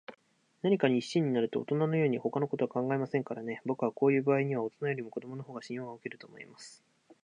[0.63, 3.61] 何かに一心になると、おとなのように、ほかのことは考えませんからね。
[3.67, 6.83] ぼくはこういうばあいには、おとなよりも子どものほうが信用がおけると思います。